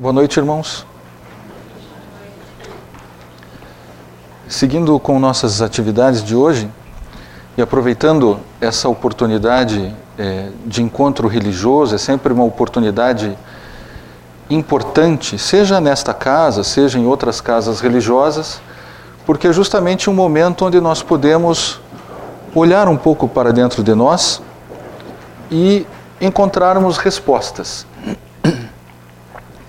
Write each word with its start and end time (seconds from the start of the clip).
Boa 0.00 0.14
noite, 0.14 0.38
irmãos. 0.38 0.86
Seguindo 4.48 4.98
com 4.98 5.18
nossas 5.18 5.60
atividades 5.60 6.24
de 6.24 6.34
hoje 6.34 6.70
e 7.54 7.60
aproveitando 7.60 8.40
essa 8.62 8.88
oportunidade 8.88 9.94
é, 10.18 10.48
de 10.64 10.82
encontro 10.82 11.28
religioso, 11.28 11.94
é 11.94 11.98
sempre 11.98 12.32
uma 12.32 12.44
oportunidade 12.44 13.36
importante, 14.48 15.38
seja 15.38 15.82
nesta 15.82 16.14
casa, 16.14 16.64
seja 16.64 16.98
em 16.98 17.04
outras 17.04 17.42
casas 17.42 17.82
religiosas, 17.82 18.58
porque 19.26 19.48
é 19.48 19.52
justamente 19.52 20.08
um 20.08 20.14
momento 20.14 20.64
onde 20.64 20.80
nós 20.80 21.02
podemos 21.02 21.78
olhar 22.54 22.88
um 22.88 22.96
pouco 22.96 23.28
para 23.28 23.52
dentro 23.52 23.82
de 23.82 23.94
nós 23.94 24.40
e 25.50 25.86
encontrarmos 26.22 26.96
respostas. 26.96 27.89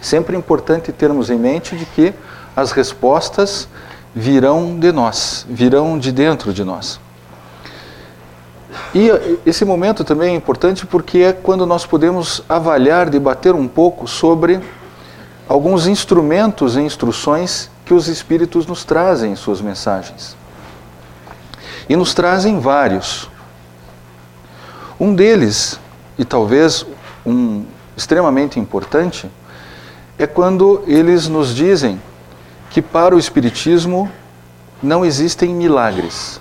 Sempre 0.01 0.35
é 0.35 0.39
importante 0.39 0.91
termos 0.91 1.29
em 1.29 1.37
mente 1.37 1.75
de 1.75 1.85
que 1.85 2.13
as 2.55 2.71
respostas 2.71 3.67
virão 4.13 4.77
de 4.79 4.91
nós, 4.91 5.45
virão 5.47 5.97
de 5.97 6.11
dentro 6.11 6.51
de 6.51 6.63
nós. 6.63 6.99
E 8.93 9.09
esse 9.45 9.63
momento 9.63 10.03
também 10.03 10.33
é 10.33 10.35
importante 10.35 10.85
porque 10.85 11.19
é 11.19 11.33
quando 11.33 11.65
nós 11.65 11.85
podemos 11.85 12.43
avaliar, 12.49 13.09
debater 13.09 13.53
um 13.53 13.67
pouco 13.67 14.07
sobre 14.07 14.59
alguns 15.47 15.87
instrumentos 15.87 16.75
e 16.75 16.81
instruções 16.81 17.69
que 17.85 17.93
os 17.93 18.07
Espíritos 18.07 18.65
nos 18.65 18.83
trazem 18.83 19.33
em 19.33 19.35
suas 19.35 19.61
mensagens. 19.61 20.35
E 21.87 21.95
nos 21.95 22.13
trazem 22.13 22.59
vários. 22.59 23.29
Um 24.99 25.13
deles, 25.13 25.79
e 26.17 26.25
talvez 26.25 26.85
um 27.25 27.65
extremamente 27.95 28.59
importante, 28.59 29.29
é 30.23 30.27
quando 30.27 30.83
eles 30.85 31.27
nos 31.27 31.55
dizem 31.55 32.01
que 32.69 32.81
para 32.81 33.15
o 33.15 33.19
Espiritismo 33.19 34.11
não 34.81 35.05
existem 35.05 35.53
milagres. 35.53 36.39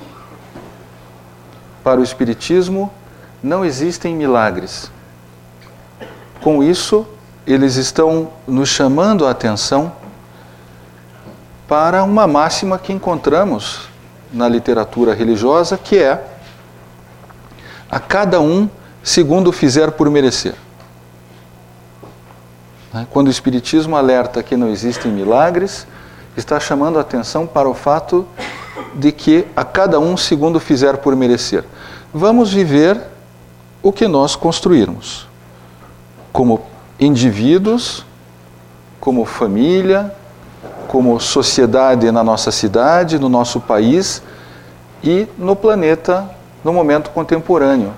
Para 1.82 2.00
o 2.00 2.04
Espiritismo 2.04 2.92
não 3.42 3.64
existem 3.64 4.14
milagres. 4.14 4.90
Com 6.42 6.62
isso, 6.62 7.06
eles 7.46 7.76
estão 7.76 8.30
nos 8.46 8.68
chamando 8.68 9.26
a 9.26 9.30
atenção 9.30 9.92
para 11.66 12.02
uma 12.04 12.26
máxima 12.26 12.78
que 12.78 12.92
encontramos 12.92 13.88
na 14.32 14.48
literatura 14.48 15.14
religiosa, 15.14 15.78
que 15.78 15.98
é 15.98 16.22
a 17.90 17.98
cada 17.98 18.40
um 18.40 18.68
segundo 19.02 19.50
fizer 19.52 19.90
por 19.92 20.08
merecer. 20.10 20.54
Né? 22.92 23.06
Quando 23.10 23.28
o 23.28 23.30
Espiritismo 23.30 23.96
alerta 23.96 24.42
que 24.42 24.56
não 24.56 24.68
existem 24.68 25.10
milagres, 25.10 25.86
está 26.36 26.58
chamando 26.58 26.98
a 26.98 27.02
atenção 27.02 27.46
para 27.46 27.68
o 27.68 27.74
fato 27.74 28.26
de 28.94 29.12
que 29.12 29.46
a 29.54 29.64
cada 29.64 29.98
um 29.98 30.16
segundo 30.16 30.58
fizer 30.60 30.96
por 30.98 31.14
merecer. 31.14 31.64
Vamos 32.12 32.52
viver 32.52 33.00
o 33.82 33.92
que 33.92 34.06
nós 34.08 34.36
construirmos, 34.36 35.26
como 36.32 36.62
indivíduos, 36.98 38.04
como 39.00 39.24
família, 39.24 40.14
como 40.86 41.18
sociedade 41.20 42.10
na 42.10 42.22
nossa 42.22 42.50
cidade, 42.50 43.18
no 43.18 43.28
nosso 43.28 43.60
país 43.60 44.22
e 45.02 45.26
no 45.38 45.56
planeta 45.56 46.28
no 46.62 46.72
momento 46.72 47.10
contemporâneo, 47.10 47.92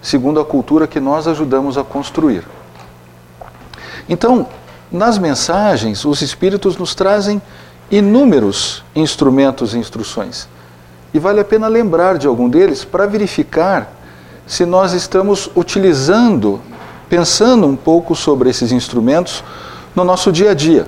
segundo 0.00 0.40
a 0.40 0.44
cultura 0.44 0.86
que 0.86 1.00
nós 1.00 1.26
ajudamos 1.26 1.76
a 1.76 1.84
construir. 1.84 2.44
Então, 4.08 4.46
nas 4.90 5.18
mensagens, 5.18 6.04
os 6.04 6.22
Espíritos 6.22 6.76
nos 6.76 6.94
trazem 6.94 7.42
inúmeros 7.90 8.84
instrumentos 8.94 9.74
e 9.74 9.78
instruções. 9.78 10.48
E 11.12 11.18
vale 11.18 11.40
a 11.40 11.44
pena 11.44 11.68
lembrar 11.68 12.18
de 12.18 12.26
algum 12.26 12.48
deles 12.48 12.84
para 12.84 13.06
verificar 13.06 13.92
se 14.46 14.64
nós 14.64 14.92
estamos 14.92 15.50
utilizando, 15.54 16.60
pensando 17.08 17.66
um 17.66 17.76
pouco 17.76 18.14
sobre 18.14 18.50
esses 18.50 18.72
instrumentos 18.72 19.44
no 19.94 20.04
nosso 20.04 20.32
dia 20.32 20.52
a 20.52 20.54
dia. 20.54 20.86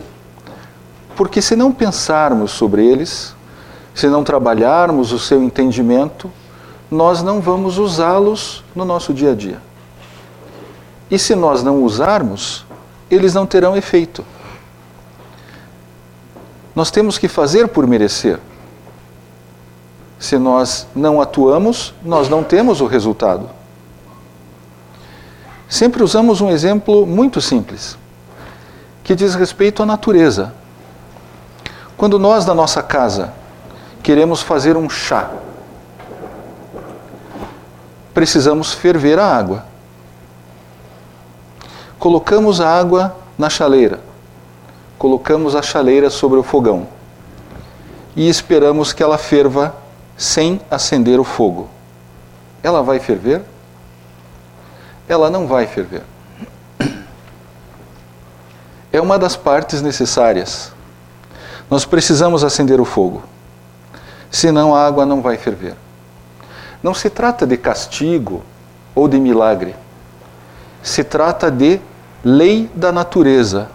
Porque 1.14 1.42
se 1.42 1.54
não 1.54 1.72
pensarmos 1.72 2.52
sobre 2.52 2.86
eles, 2.86 3.34
se 3.94 4.08
não 4.08 4.24
trabalharmos 4.24 5.12
o 5.12 5.18
seu 5.18 5.42
entendimento, 5.42 6.30
nós 6.90 7.22
não 7.22 7.40
vamos 7.40 7.76
usá-los 7.76 8.64
no 8.74 8.84
nosso 8.84 9.12
dia 9.12 9.32
a 9.32 9.34
dia. 9.34 9.58
E 11.10 11.18
se 11.18 11.34
nós 11.34 11.62
não 11.62 11.82
usarmos, 11.82 12.64
eles 13.10 13.34
não 13.34 13.44
terão 13.44 13.76
efeito. 13.76 14.24
Nós 16.74 16.90
temos 16.90 17.18
que 17.18 17.26
fazer 17.26 17.68
por 17.68 17.86
merecer. 17.86 18.38
Se 20.18 20.38
nós 20.38 20.86
não 20.94 21.20
atuamos, 21.20 21.92
nós 22.02 22.28
não 22.28 22.44
temos 22.44 22.80
o 22.80 22.86
resultado. 22.86 23.50
Sempre 25.68 26.02
usamos 26.02 26.40
um 26.40 26.50
exemplo 26.50 27.06
muito 27.06 27.40
simples, 27.40 27.96
que 29.02 29.14
diz 29.14 29.34
respeito 29.34 29.82
à 29.82 29.86
natureza. 29.86 30.52
Quando 31.96 32.18
nós, 32.18 32.44
na 32.46 32.54
nossa 32.54 32.82
casa, 32.82 33.32
queremos 34.02 34.42
fazer 34.42 34.76
um 34.76 34.88
chá, 34.88 35.30
precisamos 38.12 38.72
ferver 38.72 39.18
a 39.18 39.26
água 39.26 39.69
colocamos 42.00 42.62
a 42.62 42.68
água 42.80 43.14
na 43.36 43.50
chaleira, 43.50 44.00
colocamos 44.98 45.54
a 45.54 45.60
chaleira 45.60 46.08
sobre 46.08 46.38
o 46.38 46.42
fogão 46.42 46.88
e 48.16 48.26
esperamos 48.26 48.94
que 48.94 49.02
ela 49.02 49.18
ferva 49.18 49.76
sem 50.16 50.60
acender 50.70 51.20
o 51.20 51.24
fogo. 51.24 51.68
Ela 52.62 52.82
vai 52.82 52.98
ferver? 52.98 53.42
Ela 55.06 55.28
não 55.28 55.46
vai 55.46 55.66
ferver. 55.66 56.02
É 58.90 59.00
uma 59.00 59.18
das 59.18 59.36
partes 59.36 59.82
necessárias. 59.82 60.72
Nós 61.70 61.84
precisamos 61.84 62.42
acender 62.42 62.80
o 62.80 62.84
fogo, 62.84 63.22
senão 64.30 64.74
a 64.74 64.86
água 64.86 65.04
não 65.04 65.20
vai 65.20 65.36
ferver. 65.36 65.74
Não 66.82 66.94
se 66.94 67.10
trata 67.10 67.46
de 67.46 67.58
castigo 67.58 68.42
ou 68.94 69.06
de 69.06 69.20
milagre. 69.20 69.76
Se 70.82 71.04
trata 71.04 71.50
de 71.50 71.80
lei 72.24 72.70
da 72.74 72.92
natureza. 72.92 73.68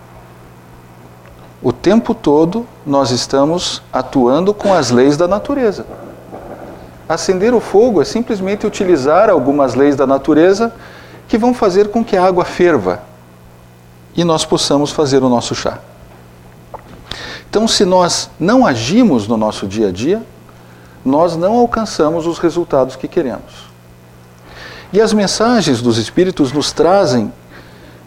O 1.61 1.71
tempo 1.71 2.13
todo 2.13 2.65
nós 2.85 3.11
estamos 3.11 3.81
atuando 3.91 4.53
com 4.53 4.73
as 4.73 4.91
leis 4.91 5.17
da 5.17 5.27
natureza. 5.27 5.85
Acender 7.07 7.53
o 7.53 7.59
fogo 7.59 8.01
é 8.01 8.05
simplesmente 8.05 8.65
utilizar 8.65 9.29
algumas 9.29 9.75
leis 9.75 9.95
da 9.95 10.07
natureza 10.07 10.73
que 11.27 11.37
vão 11.37 11.53
fazer 11.53 11.89
com 11.89 12.03
que 12.03 12.15
a 12.15 12.25
água 12.25 12.45
ferva 12.45 13.01
e 14.15 14.23
nós 14.23 14.45
possamos 14.45 14.91
fazer 14.91 15.21
o 15.23 15.29
nosso 15.29 15.53
chá. 15.53 15.79
Então, 17.49 17.67
se 17.67 17.85
nós 17.85 18.29
não 18.39 18.65
agimos 18.65 19.27
no 19.27 19.37
nosso 19.37 19.67
dia 19.67 19.89
a 19.89 19.91
dia, 19.91 20.21
nós 21.03 21.35
não 21.35 21.53
alcançamos 21.53 22.25
os 22.25 22.39
resultados 22.39 22.95
que 22.95 23.07
queremos. 23.07 23.74
E 24.93 25.01
as 25.01 25.13
mensagens 25.13 25.81
dos 25.81 25.97
Espíritos 25.97 26.51
nos 26.51 26.71
trazem 26.71 27.31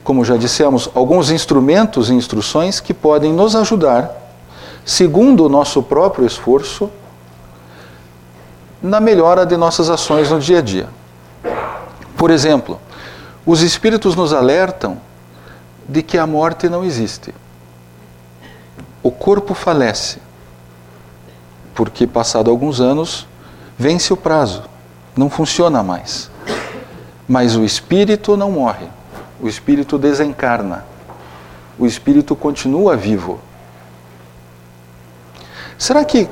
como 0.08 0.24
já 0.24 0.38
dissemos, 0.38 0.88
alguns 0.94 1.30
instrumentos 1.30 2.08
e 2.08 2.14
instruções 2.14 2.80
que 2.80 2.94
podem 2.94 3.30
nos 3.30 3.54
ajudar, 3.54 4.10
segundo 4.82 5.44
o 5.44 5.50
nosso 5.50 5.82
próprio 5.82 6.24
esforço, 6.24 6.90
na 8.82 9.00
melhora 9.00 9.44
de 9.44 9.54
nossas 9.54 9.90
ações 9.90 10.30
no 10.30 10.40
dia 10.40 10.60
a 10.60 10.62
dia. 10.62 10.88
Por 12.16 12.30
exemplo, 12.30 12.80
os 13.44 13.60
espíritos 13.60 14.16
nos 14.16 14.32
alertam 14.32 14.96
de 15.86 16.02
que 16.02 16.16
a 16.16 16.26
morte 16.26 16.70
não 16.70 16.82
existe. 16.82 17.34
O 19.02 19.10
corpo 19.10 19.52
falece, 19.52 20.22
porque 21.74 22.06
passado 22.06 22.50
alguns 22.50 22.80
anos 22.80 23.26
vence 23.76 24.10
o 24.10 24.16
prazo, 24.16 24.62
não 25.14 25.28
funciona 25.28 25.82
mais. 25.82 26.30
Mas 27.28 27.54
o 27.54 27.64
espírito 27.64 28.36
não 28.36 28.50
morre 28.50 28.88
o 29.40 29.48
espírito 29.48 29.98
desencarna, 29.98 30.84
o 31.78 31.86
espírito 31.86 32.34
continua 32.34 32.96
vivo. 32.96 33.40
Será 35.76 36.04
que 36.04 36.28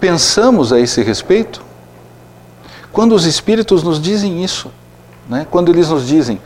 pensamos 0.00 0.72
a 0.72 0.80
esse 0.80 1.02
respeito? 1.02 1.62
Quando 2.92 3.14
os 3.14 3.24
espíritos 3.24 3.84
nos 3.84 4.00
dizem 4.00 4.42
isso, 4.42 4.72
né? 5.28 5.46
quando 5.48 5.70
eles 5.70 5.88
nos 5.88 6.06
dizem, 6.06 6.40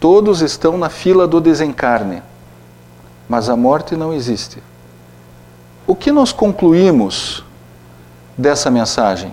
todos 0.00 0.40
estão 0.42 0.76
na 0.76 0.88
fila 0.88 1.28
do 1.28 1.40
desencarne, 1.40 2.20
mas 3.28 3.48
a 3.48 3.56
morte 3.56 3.94
não 3.94 4.12
existe. 4.12 4.60
O 5.86 5.94
que 5.94 6.10
nós 6.10 6.32
concluímos 6.32 7.44
dessa 8.36 8.68
mensagem? 8.68 9.32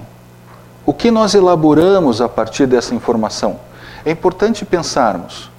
O 0.85 0.93
que 0.93 1.11
nós 1.11 1.33
elaboramos 1.35 2.21
a 2.21 2.27
partir 2.27 2.65
dessa 2.65 2.95
informação? 2.95 3.59
É 4.05 4.11
importante 4.11 4.65
pensarmos 4.65 5.51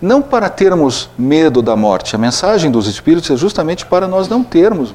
não 0.00 0.22
para 0.22 0.48
termos 0.48 1.10
medo 1.18 1.60
da 1.60 1.76
morte. 1.76 2.16
A 2.16 2.18
mensagem 2.18 2.70
dos 2.70 2.86
Espíritos 2.86 3.30
é 3.30 3.36
justamente 3.36 3.84
para 3.84 4.08
nós 4.08 4.28
não 4.28 4.42
termos 4.42 4.94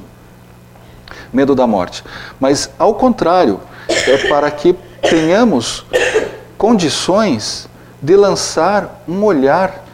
medo 1.32 1.54
da 1.54 1.66
morte. 1.66 2.02
Mas, 2.40 2.70
ao 2.78 2.94
contrário, 2.94 3.60
é 3.88 4.28
para 4.28 4.50
que 4.50 4.74
tenhamos 5.02 5.84
condições 6.58 7.68
de 8.02 8.16
lançar 8.16 9.02
um 9.06 9.22
olhar 9.22 9.84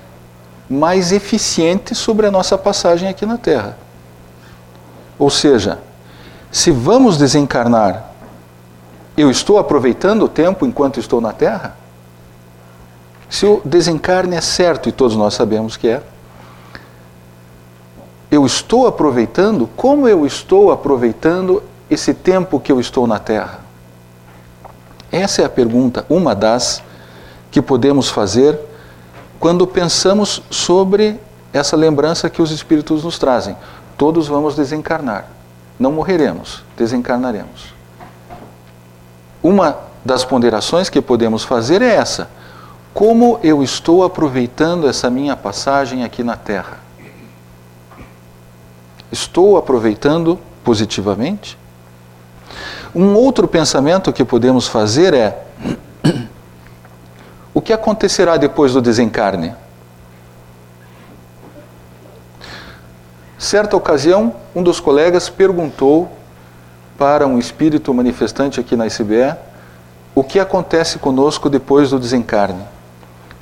mais 0.69 1.13
eficiente 1.13 1.95
sobre 1.95 2.27
a 2.27 2.31
nossa 2.31 2.57
passagem 2.57 3.09
aqui 3.09 3.27
na 3.27 3.37
Terra. 3.37 3.77
Ou 5.19 5.29
seja, 5.29 5.79
se 6.51 6.71
vamos 6.71 7.19
desencarnar, 7.19 8.12
eu 9.17 9.31
estou 9.31 9.59
aproveitando 9.59 10.25
o 10.25 10.29
tempo 10.29 10.67
enquanto 10.67 10.99
estou 10.99 11.21
na 11.21 11.33
Terra? 11.33 11.77
Se 13.29 13.47
o 13.47 13.61
desencarne 13.65 14.37
é 14.37 14.41
certo, 14.41 14.89
e 14.89 14.93
todos 14.93 15.17
nós 15.17 15.35
sabemos 15.35 15.77
que 15.77 15.89
é, 15.89 16.03
eu 18.31 18.47
estou 18.47 18.87
aproveitando? 18.87 19.69
Como 19.77 20.09
eu 20.09 20.25
estou 20.25 20.73
aproveitando 20.73 21.63
esse 21.91 22.15
tempo 22.15 22.59
que 22.59 22.73
eu 22.73 22.81
estou 22.81 23.07
na 23.07 23.19
Terra? 23.19 23.61
Essa 25.11 25.43
é 25.43 25.45
a 25.45 25.51
pergunta, 25.51 26.07
uma 26.09 26.35
das 26.35 26.83
que 27.51 27.61
podemos 27.61 28.09
fazer 28.09 28.59
quando 29.39 29.67
pensamos 29.67 30.43
sobre 30.49 31.21
essa 31.53 31.77
lembrança 31.77 32.31
que 32.31 32.41
os 32.41 32.51
Espíritos 32.51 33.05
nos 33.05 33.19
trazem. 33.19 33.55
Todos 33.99 34.27
vamos 34.27 34.57
desencarnar. 34.57 35.27
Não 35.79 35.93
morreremos, 35.93 36.63
desencarnaremos. 36.77 37.75
Uma 39.43 39.77
das 40.05 40.25
ponderações 40.25 40.89
que 40.89 41.01
podemos 41.01 41.43
fazer 41.43 41.83
é 41.83 41.95
essa: 41.95 42.29
como 42.95 43.41
eu 43.43 43.63
estou 43.63 44.05
aproveitando 44.05 44.89
essa 44.89 45.11
minha 45.11 45.37
passagem 45.37 46.05
aqui 46.05 46.23
na 46.23 46.37
Terra? 46.37 46.79
Estou 49.11 49.57
aproveitando 49.57 50.39
positivamente? 50.63 51.59
Um 52.95 53.15
outro 53.15 53.49
pensamento 53.49 54.13
que 54.13 54.25
podemos 54.25 54.69
fazer 54.69 55.15
é: 55.15 55.45
o 57.53 57.61
que 57.61 57.73
acontecerá 57.73 58.37
depois 58.37 58.73
do 58.73 58.81
desencarne? 58.81 59.55
Certa 63.39 63.77
ocasião, 63.77 64.37
um 64.55 64.63
dos 64.63 64.79
colegas 64.79 65.29
perguntou 65.29 66.09
para 67.03 67.27
um 67.27 67.37
espírito 67.37 67.93
manifestante 67.93 68.61
aqui 68.61 68.77
na 68.77 68.87
ICBE 68.87 69.35
o 70.15 70.23
que 70.23 70.39
acontece 70.39 71.01
conosco 71.01 71.51
depois 71.51 71.91
do 71.91 71.99
desencarne. 71.99 72.63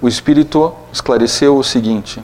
O 0.01 0.09
espírito 0.09 0.73
esclareceu 0.91 1.59
o 1.59 1.62
seguinte: 1.62 2.23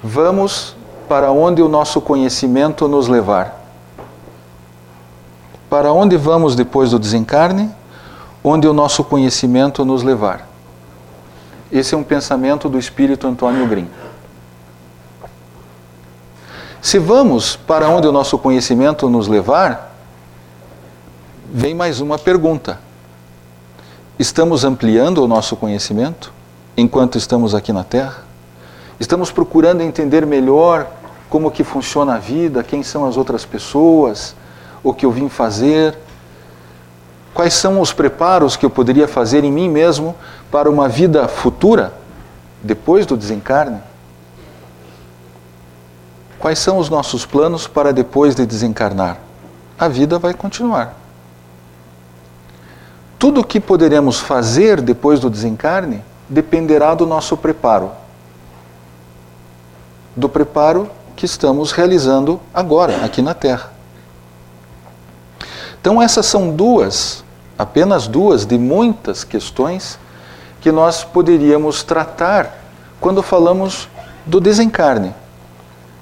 Vamos 0.00 0.76
para 1.08 1.32
onde 1.32 1.60
o 1.60 1.68
nosso 1.68 2.00
conhecimento 2.00 2.86
nos 2.86 3.08
levar. 3.08 3.60
Para 5.68 5.92
onde 5.92 6.16
vamos 6.16 6.54
depois 6.54 6.92
do 6.92 6.98
desencarne? 7.00 7.68
Onde 8.44 8.68
o 8.68 8.72
nosso 8.72 9.02
conhecimento 9.02 9.84
nos 9.84 10.04
levar. 10.04 10.48
Esse 11.72 11.96
é 11.96 11.98
um 11.98 12.04
pensamento 12.04 12.68
do 12.68 12.78
espírito 12.78 13.26
Antônio 13.26 13.66
Grimm. 13.66 13.88
Se 16.82 16.98
vamos 16.98 17.54
para 17.54 17.88
onde 17.88 18.08
o 18.08 18.12
nosso 18.12 18.36
conhecimento 18.36 19.08
nos 19.08 19.28
levar, 19.28 19.94
vem 21.54 21.76
mais 21.76 22.00
uma 22.00 22.18
pergunta. 22.18 22.80
Estamos 24.18 24.64
ampliando 24.64 25.18
o 25.18 25.28
nosso 25.28 25.54
conhecimento 25.54 26.32
enquanto 26.76 27.16
estamos 27.16 27.54
aqui 27.54 27.72
na 27.72 27.84
Terra? 27.84 28.24
Estamos 28.98 29.30
procurando 29.30 29.80
entender 29.80 30.26
melhor 30.26 30.88
como 31.30 31.52
que 31.52 31.62
funciona 31.62 32.16
a 32.16 32.18
vida, 32.18 32.64
quem 32.64 32.82
são 32.82 33.06
as 33.06 33.16
outras 33.16 33.44
pessoas, 33.44 34.34
o 34.82 34.92
que 34.92 35.06
eu 35.06 35.12
vim 35.12 35.28
fazer, 35.28 35.96
quais 37.32 37.54
são 37.54 37.80
os 37.80 37.92
preparos 37.92 38.56
que 38.56 38.66
eu 38.66 38.70
poderia 38.70 39.06
fazer 39.06 39.44
em 39.44 39.52
mim 39.52 39.68
mesmo 39.68 40.16
para 40.50 40.68
uma 40.68 40.88
vida 40.88 41.28
futura, 41.28 41.94
depois 42.60 43.06
do 43.06 43.16
desencarne? 43.16 43.91
Quais 46.42 46.58
são 46.58 46.76
os 46.78 46.90
nossos 46.90 47.24
planos 47.24 47.68
para 47.68 47.92
depois 47.92 48.34
de 48.34 48.44
desencarnar? 48.44 49.18
A 49.78 49.86
vida 49.86 50.18
vai 50.18 50.34
continuar. 50.34 50.96
Tudo 53.16 53.42
o 53.42 53.44
que 53.44 53.60
poderemos 53.60 54.18
fazer 54.18 54.80
depois 54.80 55.20
do 55.20 55.30
desencarne 55.30 56.02
dependerá 56.28 56.96
do 56.96 57.06
nosso 57.06 57.36
preparo. 57.36 57.92
Do 60.16 60.28
preparo 60.28 60.90
que 61.14 61.24
estamos 61.24 61.70
realizando 61.70 62.40
agora, 62.52 63.04
aqui 63.04 63.22
na 63.22 63.34
Terra. 63.34 63.72
Então, 65.80 66.02
essas 66.02 66.26
são 66.26 66.50
duas, 66.50 67.22
apenas 67.56 68.08
duas 68.08 68.44
de 68.44 68.58
muitas 68.58 69.22
questões 69.22 69.96
que 70.60 70.72
nós 70.72 71.04
poderíamos 71.04 71.84
tratar 71.84 72.58
quando 73.00 73.22
falamos 73.22 73.88
do 74.26 74.40
desencarne, 74.40 75.14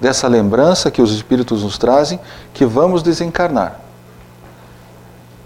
dessa 0.01 0.27
lembrança 0.27 0.91
que 0.91 1.03
os 1.03 1.13
Espíritos 1.13 1.63
nos 1.63 1.77
trazem 1.77 2.19
que 2.55 2.65
vamos 2.65 3.03
desencarnar 3.03 3.81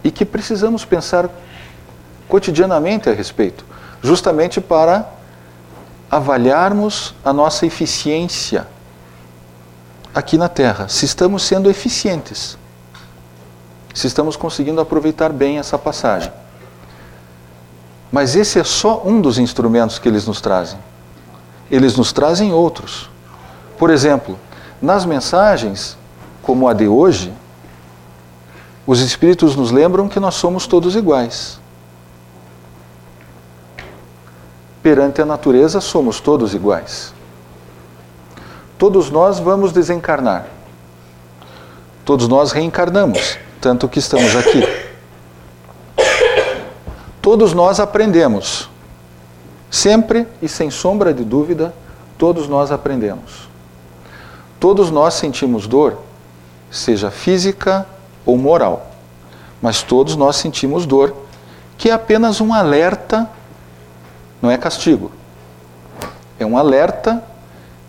e 0.03 0.11
que 0.11 0.25
precisamos 0.25 0.85
pensar 0.85 1.29
cotidianamente 2.29 3.09
a 3.09 3.13
respeito, 3.13 3.65
justamente 4.03 4.61
para 4.61 5.09
avaliarmos 6.11 7.15
a 7.25 7.33
nossa 7.33 7.67
eficiência 7.67 8.67
aqui 10.15 10.39
na 10.39 10.49
Terra, 10.49 10.89
se 10.89 11.05
estamos 11.05 11.43
sendo 11.43 11.69
eficientes, 11.69 12.57
se 13.93 14.07
estamos 14.07 14.37
conseguindo 14.37 14.81
aproveitar 14.81 15.33
bem 15.33 15.59
essa 15.59 15.77
passagem. 15.77 16.33
Mas 18.13 18.37
esse 18.37 18.61
é 18.61 18.65
só 18.65 19.03
um 19.05 19.21
dos 19.21 19.39
instrumentos 19.39 19.99
que 19.99 20.09
eles 20.09 20.25
nos 20.25 20.41
trazem. 20.41 20.79
Eles 21.69 21.97
nos 21.97 22.13
trazem 22.13 22.53
outros. 22.53 23.11
Por 23.77 23.91
exemplo, 23.91 24.39
nas 24.85 25.05
mensagens, 25.05 25.97
como 26.43 26.69
a 26.69 26.73
de 26.73 26.87
hoje, 26.87 27.33
os 28.87 29.01
Espíritos 29.01 29.57
nos 29.57 29.71
lembram 29.71 30.09
que 30.09 30.21
nós 30.21 30.35
somos 30.35 30.67
todos 30.67 30.95
iguais. 30.95 31.59
Perante 34.83 35.23
a 35.23 35.27
natureza, 35.27 35.81
somos 35.81 36.21
todos 36.21 36.55
iguais 36.55 37.15
todos 38.85 39.11
nós 39.11 39.39
vamos 39.39 39.73
desencarnar. 39.73 40.47
Todos 42.05 42.29
nós 42.29 42.53
reencarnamos, 42.53 43.39
tanto 43.61 43.89
que 43.89 43.99
estamos 43.99 44.37
aqui. 44.37 44.63
Todos 47.23 47.55
nós 47.55 47.81
aprendemos. 47.81 48.69
Sempre 49.71 50.27
e 50.43 50.49
sem 50.49 50.71
sombra 50.71 51.15
de 51.15 51.25
dúvida, 51.25 51.75
todos 52.19 52.47
nós 52.47 52.71
aprendemos. 52.71 53.49
Todos 54.65 54.91
nós 54.91 55.13
sentimos 55.13 55.67
dor, 55.67 55.99
seja 56.71 57.11
física 57.11 57.87
ou 58.25 58.39
moral. 58.39 58.93
Mas 59.61 59.83
todos 59.83 60.17
nós 60.17 60.37
sentimos 60.37 60.87
dor, 60.87 61.15
que 61.77 61.91
é 61.91 61.93
apenas 61.93 62.41
um 62.41 62.51
alerta, 62.51 63.29
não 64.41 64.51
é 64.51 64.57
castigo. 64.57 65.13
É 66.39 66.47
um 66.47 66.57
alerta 66.57 67.23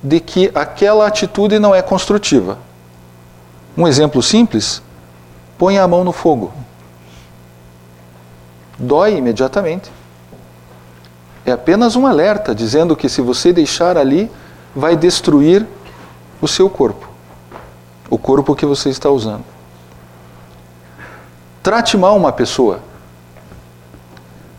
de 0.04 0.20
que 0.20 0.52
aquela 0.54 1.08
atitude 1.08 1.60
não 1.60 1.74
é 1.74 1.82
construtiva. 1.82 2.58
Um 3.78 3.88
exemplo 3.88 4.22
simples: 4.22 4.82
põe 5.58 5.78
a 5.80 5.88
mão 5.88 6.04
no 6.04 6.12
fogo. 6.12 6.52
Dói 8.78 9.16
imediatamente. 9.16 9.90
É 11.46 11.54
apenas 11.54 11.96
um 11.96 12.06
alerta 12.06 12.54
dizendo 12.54 12.98
que 12.98 13.08
se 13.08 13.22
você 13.22 13.54
deixar 13.54 13.98
ali, 13.98 14.30
vai 14.76 14.98
destruir 14.98 15.66
o 16.46 16.48
seu 16.48 16.70
corpo, 16.70 17.08
o 18.10 18.18
corpo 18.18 18.56
que 18.56 18.66
você 18.66 18.90
está 18.90 19.10
usando. 19.10 19.44
Trate 21.62 21.98
mal 21.98 22.16
uma 22.16 22.32
pessoa. 22.32 22.80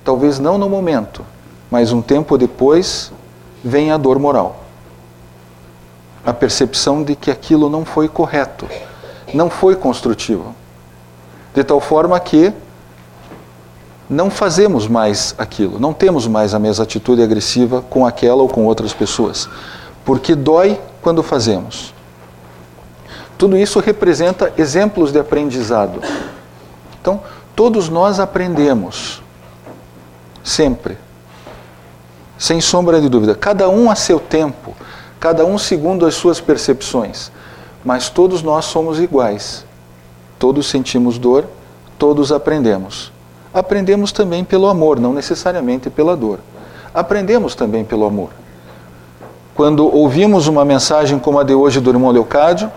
Talvez 0.04 0.38
não 0.38 0.58
no 0.58 0.68
momento, 0.68 1.24
mas 1.70 1.92
um 1.92 2.02
tempo 2.02 2.36
depois 2.36 3.12
vem 3.64 3.90
a 3.90 3.96
dor 3.96 4.18
moral 4.18 4.66
a 6.26 6.32
percepção 6.32 7.04
de 7.04 7.14
que 7.14 7.30
aquilo 7.30 7.70
não 7.70 7.84
foi 7.84 8.08
correto, 8.08 8.66
não 9.32 9.48
foi 9.48 9.76
construtivo. 9.76 10.52
De 11.54 11.62
tal 11.62 11.80
forma 11.80 12.18
que 12.18 12.52
não 14.10 14.28
fazemos 14.28 14.88
mais 14.88 15.36
aquilo, 15.38 15.78
não 15.78 15.92
temos 15.92 16.26
mais 16.26 16.52
a 16.52 16.58
mesma 16.58 16.82
atitude 16.82 17.22
agressiva 17.22 17.80
com 17.88 18.04
aquela 18.04 18.42
ou 18.42 18.48
com 18.48 18.66
outras 18.66 18.92
pessoas, 18.92 19.48
porque 20.04 20.34
dói 20.34 20.80
quando 21.06 21.22
fazemos. 21.22 21.94
Tudo 23.38 23.56
isso 23.56 23.78
representa 23.78 24.52
exemplos 24.58 25.12
de 25.12 25.20
aprendizado. 25.20 26.00
Então, 27.00 27.22
todos 27.54 27.88
nós 27.88 28.18
aprendemos, 28.18 29.22
sempre. 30.42 30.98
Sem 32.36 32.60
sombra 32.60 33.00
de 33.00 33.08
dúvida. 33.08 33.36
Cada 33.36 33.68
um 33.68 33.88
a 33.88 33.94
seu 33.94 34.18
tempo, 34.18 34.74
cada 35.20 35.46
um 35.46 35.56
segundo 35.56 36.04
as 36.06 36.16
suas 36.16 36.40
percepções. 36.40 37.30
Mas 37.84 38.10
todos 38.10 38.42
nós 38.42 38.64
somos 38.64 38.98
iguais. 38.98 39.64
Todos 40.40 40.66
sentimos 40.66 41.18
dor, 41.18 41.46
todos 41.96 42.32
aprendemos. 42.32 43.12
Aprendemos 43.54 44.10
também 44.10 44.42
pelo 44.42 44.66
amor, 44.66 44.98
não 44.98 45.12
necessariamente 45.12 45.88
pela 45.88 46.16
dor. 46.16 46.40
Aprendemos 46.92 47.54
também 47.54 47.84
pelo 47.84 48.06
amor. 48.06 48.30
Quando 49.56 49.86
ouvimos 49.90 50.48
uma 50.48 50.66
mensagem 50.66 51.18
como 51.18 51.38
a 51.38 51.42
de 51.42 51.54
hoje 51.54 51.80
do 51.80 51.88
irmão 51.88 52.10
Leocádio, 52.10 52.70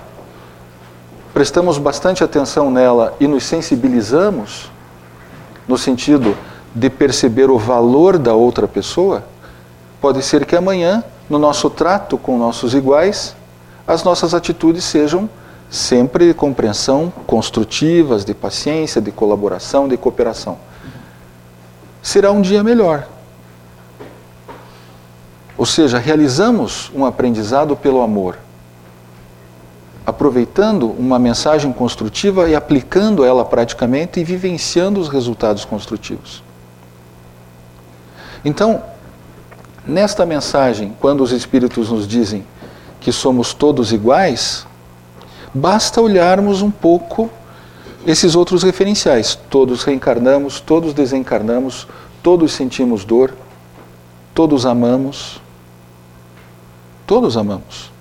prestamos 1.33 1.77
bastante 1.77 2.23
atenção 2.23 2.71
nela 2.71 3.13
e 3.19 3.27
nos 3.27 3.43
sensibilizamos, 3.43 4.71
no 5.67 5.77
sentido 5.77 6.37
de 6.73 6.89
perceber 6.89 7.49
o 7.49 7.57
valor 7.57 8.17
da 8.17 8.33
outra 8.33 8.65
pessoa, 8.65 9.25
pode 9.99 10.23
ser 10.23 10.45
que 10.45 10.55
amanhã, 10.55 11.03
no 11.29 11.37
nosso 11.37 11.69
trato 11.69 12.17
com 12.17 12.37
nossos 12.37 12.73
iguais, 12.73 13.35
as 13.85 14.05
nossas 14.05 14.33
atitudes 14.33 14.85
sejam 14.85 15.29
sempre 15.69 16.27
de 16.27 16.33
compreensão, 16.33 17.11
construtivas, 17.27 18.23
de 18.23 18.33
paciência, 18.33 19.01
de 19.01 19.11
colaboração, 19.11 19.85
de 19.85 19.97
cooperação. 19.97 20.57
Será 22.01 22.31
um 22.31 22.39
dia 22.39 22.63
melhor. 22.63 23.05
Ou 25.59 25.65
seja, 25.65 25.99
realizamos 25.99 26.89
um 26.95 27.05
aprendizado 27.05 27.75
pelo 27.75 28.01
amor 28.01 28.37
aproveitando 30.05 30.89
uma 30.89 31.19
mensagem 31.19 31.71
construtiva 31.71 32.49
e 32.49 32.55
aplicando 32.55 33.23
ela 33.23 33.45
praticamente 33.45 34.19
e 34.19 34.23
vivenciando 34.23 34.99
os 34.99 35.07
resultados 35.07 35.65
construtivos. 35.65 36.41
Então, 38.43 38.81
nesta 39.85 40.25
mensagem, 40.25 40.95
quando 40.99 41.21
os 41.21 41.31
Espíritos 41.31 41.91
nos 41.91 42.07
dizem 42.07 42.43
que 42.99 43.11
somos 43.11 43.53
todos 43.53 43.91
iguais, 43.91 44.65
basta 45.53 46.01
olharmos 46.01 46.61
um 46.61 46.71
pouco 46.71 47.29
esses 48.07 48.33
outros 48.33 48.63
referenciais. 48.63 49.37
Todos 49.49 49.83
reencarnamos, 49.83 50.59
todos 50.59 50.93
desencarnamos, 50.93 51.85
todos 52.23 52.53
sentimos 52.53 53.05
dor, 53.05 53.33
todos 54.33 54.65
amamos. 54.65 55.39
Todos 57.09 57.35
amamos. 57.35 57.91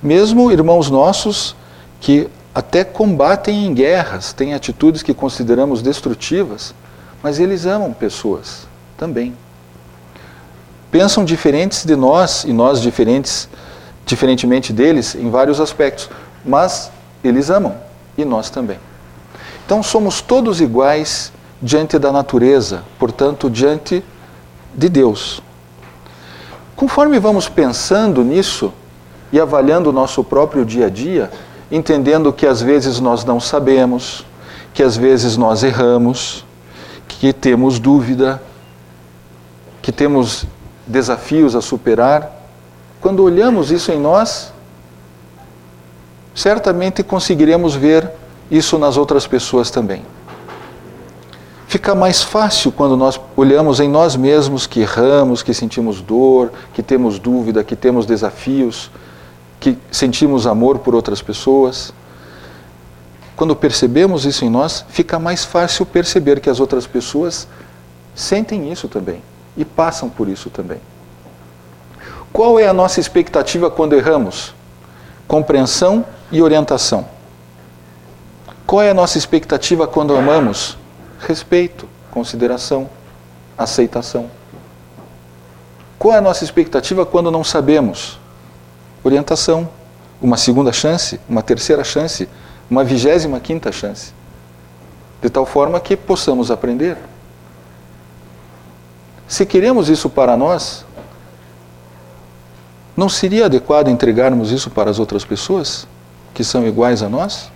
Mesmo 0.00 0.52
irmãos 0.52 0.88
nossos 0.88 1.56
que 2.00 2.28
até 2.54 2.84
combatem 2.84 3.66
em 3.66 3.74
guerras, 3.74 4.32
têm 4.32 4.54
atitudes 4.54 5.02
que 5.02 5.12
consideramos 5.12 5.82
destrutivas, 5.82 6.72
mas 7.20 7.40
eles 7.40 7.66
amam 7.66 7.92
pessoas 7.92 8.68
também. 8.96 9.34
Pensam 10.92 11.24
diferentes 11.24 11.84
de 11.84 11.96
nós 11.96 12.44
e 12.44 12.52
nós 12.52 12.80
diferentes, 12.80 13.48
diferentemente 14.06 14.72
deles 14.72 15.16
em 15.16 15.28
vários 15.28 15.60
aspectos, 15.60 16.08
mas 16.44 16.88
eles 17.24 17.50
amam 17.50 17.74
e 18.16 18.24
nós 18.24 18.48
também. 18.48 18.78
Então 19.66 19.82
somos 19.82 20.20
todos 20.20 20.60
iguais 20.60 21.32
diante 21.60 21.98
da 21.98 22.12
natureza, 22.12 22.84
portanto, 22.96 23.50
diante 23.50 24.04
de 24.72 24.88
Deus. 24.88 25.42
Conforme 26.82 27.20
vamos 27.20 27.48
pensando 27.48 28.24
nisso, 28.24 28.72
e 29.30 29.38
avaliando 29.38 29.90
o 29.90 29.92
nosso 29.92 30.24
próprio 30.24 30.64
dia 30.64 30.86
a 30.86 30.90
dia, 30.90 31.30
entendendo 31.70 32.32
que 32.32 32.44
às 32.44 32.60
vezes 32.60 32.98
nós 32.98 33.24
não 33.24 33.38
sabemos, 33.38 34.26
que 34.74 34.82
às 34.82 34.96
vezes 34.96 35.36
nós 35.36 35.62
erramos, 35.62 36.44
que 37.06 37.32
temos 37.32 37.78
dúvida, 37.78 38.42
que 39.80 39.92
temos 39.92 40.44
desafios 40.84 41.54
a 41.54 41.60
superar. 41.60 42.32
Quando 43.00 43.22
olhamos 43.22 43.70
isso 43.70 43.92
em 43.92 44.00
nós, 44.00 44.52
certamente 46.34 47.04
conseguiremos 47.04 47.76
ver 47.76 48.10
isso 48.50 48.76
nas 48.76 48.96
outras 48.96 49.24
pessoas 49.24 49.70
também. 49.70 50.02
Fica 51.72 51.94
mais 51.94 52.20
fácil 52.22 52.70
quando 52.70 52.98
nós 52.98 53.18
olhamos 53.34 53.80
em 53.80 53.88
nós 53.88 54.14
mesmos 54.14 54.66
que 54.66 54.80
erramos, 54.80 55.42
que 55.42 55.54
sentimos 55.54 56.02
dor, 56.02 56.52
que 56.74 56.82
temos 56.82 57.18
dúvida, 57.18 57.64
que 57.64 57.74
temos 57.74 58.04
desafios 58.04 58.90
que 59.58 59.78
sentimos 59.90 60.46
amor 60.46 60.80
por 60.80 60.94
outras 60.94 61.22
pessoas. 61.22 61.94
Quando 63.34 63.56
percebemos 63.56 64.26
isso 64.26 64.44
em 64.44 64.50
nós, 64.50 64.84
fica 64.90 65.18
mais 65.18 65.46
fácil 65.46 65.86
perceber 65.86 66.40
que 66.40 66.50
as 66.50 66.60
outras 66.60 66.86
pessoas 66.86 67.48
sentem 68.14 68.70
isso 68.70 68.86
também 68.86 69.22
e 69.56 69.64
passam 69.64 70.10
por 70.10 70.28
isso 70.28 70.50
também. 70.50 70.78
Qual 72.34 72.60
é 72.60 72.66
a 72.66 72.74
nossa 72.74 73.00
expectativa 73.00 73.70
quando 73.70 73.94
erramos? 73.94 74.54
Compreensão 75.26 76.04
e 76.30 76.42
orientação. 76.42 77.08
Qual 78.66 78.82
é 78.82 78.90
a 78.90 78.94
nossa 78.94 79.16
expectativa 79.16 79.86
quando 79.86 80.14
amamos? 80.14 80.81
Respeito, 81.26 81.88
consideração, 82.10 82.90
aceitação. 83.56 84.30
Qual 85.98 86.14
é 86.14 86.18
a 86.18 86.20
nossa 86.20 86.44
expectativa 86.44 87.06
quando 87.06 87.30
não 87.30 87.42
sabemos? 87.42 88.20
orientação, 89.04 89.68
uma 90.20 90.36
segunda 90.36 90.72
chance, 90.72 91.18
uma 91.28 91.42
terceira 91.42 91.82
chance, 91.82 92.28
uma 92.70 92.84
vigésima 92.84 93.40
quinta 93.40 93.72
chance, 93.72 94.12
de 95.20 95.28
tal 95.28 95.44
forma 95.44 95.80
que 95.80 95.96
possamos 95.96 96.50
aprender. 96.50 96.96
Se 99.26 99.44
queremos 99.44 99.88
isso 99.88 100.08
para 100.08 100.36
nós, 100.36 100.84
não 102.96 103.08
seria 103.08 103.46
adequado 103.46 103.88
entregarmos 103.88 104.52
isso 104.52 104.70
para 104.70 104.90
as 104.90 104.98
outras 104.98 105.24
pessoas 105.24 105.86
que 106.34 106.44
são 106.44 106.66
iguais 106.66 107.02
a 107.02 107.08
nós? 107.08 107.50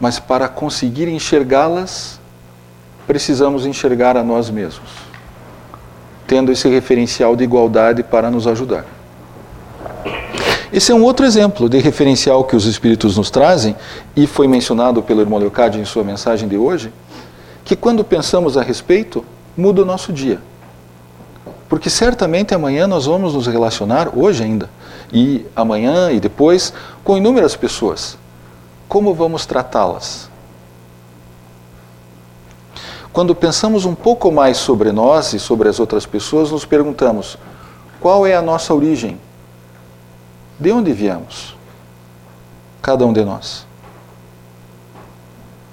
Mas 0.00 0.18
para 0.18 0.48
conseguir 0.48 1.08
enxergá-las, 1.08 2.19
precisamos 3.06 3.66
enxergar 3.66 4.16
a 4.16 4.22
nós 4.22 4.50
mesmos, 4.50 4.90
tendo 6.26 6.52
esse 6.52 6.68
referencial 6.68 7.34
de 7.34 7.44
igualdade 7.44 8.02
para 8.02 8.30
nos 8.30 8.46
ajudar. 8.46 8.84
Esse 10.72 10.92
é 10.92 10.94
um 10.94 11.02
outro 11.02 11.26
exemplo 11.26 11.68
de 11.68 11.78
referencial 11.78 12.44
que 12.44 12.54
os 12.54 12.64
Espíritos 12.64 13.16
nos 13.16 13.28
trazem, 13.28 13.74
e 14.14 14.24
foi 14.26 14.46
mencionado 14.46 15.02
pelo 15.02 15.20
irmão 15.20 15.40
Leocádio 15.40 15.80
em 15.80 15.84
sua 15.84 16.04
mensagem 16.04 16.48
de 16.48 16.56
hoje, 16.56 16.92
que 17.64 17.74
quando 17.74 18.04
pensamos 18.04 18.56
a 18.56 18.62
respeito, 18.62 19.24
muda 19.56 19.82
o 19.82 19.84
nosso 19.84 20.12
dia. 20.12 20.40
Porque 21.68 21.90
certamente 21.90 22.54
amanhã 22.54 22.86
nós 22.86 23.06
vamos 23.06 23.34
nos 23.34 23.48
relacionar, 23.48 24.16
hoje 24.16 24.44
ainda, 24.44 24.70
e 25.12 25.44
amanhã 25.56 26.12
e 26.12 26.20
depois, 26.20 26.72
com 27.02 27.16
inúmeras 27.16 27.56
pessoas. 27.56 28.16
Como 28.88 29.12
vamos 29.12 29.46
tratá-las? 29.46 30.29
Quando 33.12 33.34
pensamos 33.34 33.84
um 33.84 33.94
pouco 33.94 34.30
mais 34.30 34.56
sobre 34.56 34.92
nós 34.92 35.32
e 35.32 35.40
sobre 35.40 35.68
as 35.68 35.80
outras 35.80 36.06
pessoas, 36.06 36.50
nos 36.50 36.64
perguntamos: 36.64 37.36
qual 38.00 38.26
é 38.26 38.34
a 38.34 38.42
nossa 38.42 38.72
origem? 38.72 39.18
De 40.58 40.70
onde 40.70 40.92
viemos? 40.92 41.56
Cada 42.80 43.04
um 43.04 43.12
de 43.12 43.24
nós. 43.24 43.66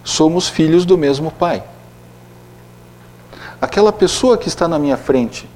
Somos 0.04 0.48
filhos 0.48 0.86
do 0.86 0.98
mesmo 0.98 1.30
Pai. 1.30 1.64
Aquela 3.62 3.92
pessoa 3.92 4.38
que 4.38 4.48
está 4.48 4.68
na 4.68 4.80
minha 4.80 4.98
frente 4.98 5.48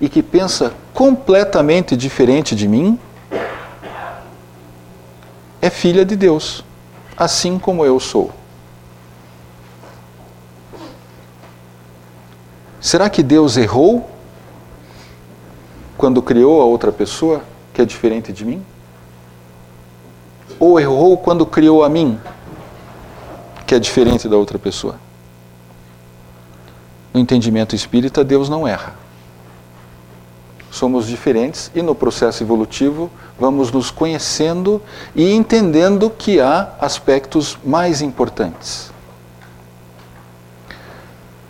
e 0.00 0.08
que 0.08 0.22
pensa 0.22 0.72
completamente 0.94 1.96
diferente 1.96 2.54
de 2.54 2.68
mim 2.68 2.98
é 5.60 5.70
filha 5.70 6.04
de 6.04 6.16
Deus, 6.16 6.64
assim 7.16 7.58
como 7.58 7.84
eu 7.84 7.98
sou. 7.98 8.30
Será 12.86 13.10
que 13.10 13.20
Deus 13.20 13.56
errou 13.56 14.08
quando 15.98 16.22
criou 16.22 16.62
a 16.62 16.64
outra 16.64 16.92
pessoa 16.92 17.42
que 17.74 17.82
é 17.82 17.84
diferente 17.84 18.32
de 18.32 18.44
mim? 18.44 18.64
ou 20.60 20.78
errou 20.78 21.18
quando 21.18 21.44
criou 21.44 21.82
a 21.82 21.88
mim, 21.88 22.16
que 23.66 23.74
é 23.74 23.78
diferente 23.80 24.28
da 24.28 24.36
outra 24.36 24.56
pessoa? 24.56 25.00
No 27.12 27.18
entendimento 27.18 27.74
espírita, 27.74 28.22
Deus 28.22 28.48
não 28.48 28.68
erra. 28.68 28.94
Somos 30.70 31.08
diferentes 31.08 31.72
e 31.74 31.82
no 31.82 31.92
processo 31.92 32.40
evolutivo 32.40 33.10
vamos 33.36 33.72
nos 33.72 33.90
conhecendo 33.90 34.80
e 35.12 35.32
entendendo 35.32 36.08
que 36.08 36.38
há 36.38 36.74
aspectos 36.78 37.58
mais 37.64 38.00
importantes. 38.00 38.94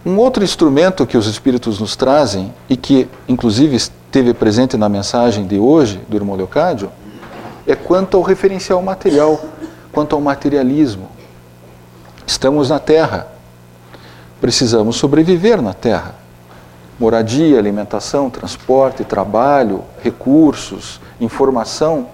Um 0.07 0.19
outro 0.19 0.45
instrumento 0.45 1.05
que 1.05 1.19
os 1.19 1.27
Espíritos 1.27 1.81
nos 1.81 1.97
trazem 1.97 2.55
e 2.69 2.77
que, 2.77 3.09
inclusive, 3.29 3.75
esteve 3.75 4.33
presente 4.33 4.77
na 4.77 4.89
mensagem 4.89 5.49
de 5.49 5.59
hoje 5.59 6.01
do 6.09 6.17
irmão 6.17 6.37
Leocádio, 6.37 6.93
é 7.67 7.75
quanto 7.75 8.17
ao 8.17 8.23
referencial 8.23 8.81
material, 8.81 9.45
quanto 9.93 10.15
ao 10.15 10.21
materialismo. 10.21 11.09
Estamos 12.25 12.71
na 12.71 12.79
Terra, 12.79 13.27
precisamos 14.41 14.95
sobreviver 14.95 15.61
na 15.61 15.75
Terra. 15.75 16.15
moradia, 17.01 17.59
alimentação, 17.59 18.31
transporte, 18.31 19.03
trabalho, 19.05 19.83
recursos, 20.03 21.01
informação, 21.21 22.07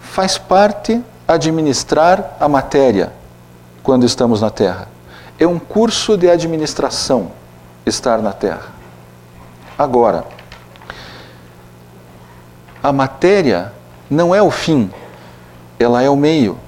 faz 0.00 0.38
parte 0.38 1.02
administrar 1.26 2.36
a 2.38 2.48
matéria 2.48 3.12
quando 3.82 4.06
estamos 4.06 4.40
na 4.40 4.48
Terra. 4.48 4.99
É 5.40 5.46
um 5.46 5.58
curso 5.58 6.18
de 6.18 6.28
administração 6.28 7.32
estar 7.86 8.20
na 8.20 8.30
Terra. 8.30 8.74
Agora, 9.78 10.26
a 12.82 12.92
matéria 12.92 13.72
não 14.10 14.34
é 14.34 14.42
o 14.42 14.50
fim, 14.50 14.90
ela 15.78 16.02
é 16.02 16.10
o 16.10 16.14
meio. 16.16 16.58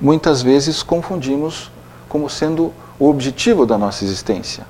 Muitas 0.00 0.42
vezes 0.42 0.80
confundimos 0.80 1.72
como 2.08 2.30
sendo 2.30 2.72
o 3.00 3.10
objetivo 3.10 3.66
da 3.66 3.76
nossa 3.76 4.04
existência. 4.04 4.64